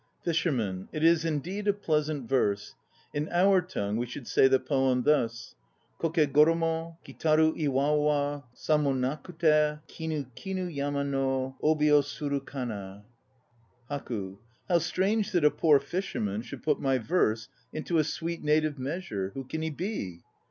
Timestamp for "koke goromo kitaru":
5.99-7.55